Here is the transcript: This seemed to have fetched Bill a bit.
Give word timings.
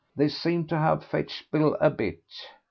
This 0.15 0.35
seemed 0.35 0.67
to 0.69 0.79
have 0.79 1.03
fetched 1.05 1.51
Bill 1.51 1.77
a 1.79 1.91
bit. 1.91 2.23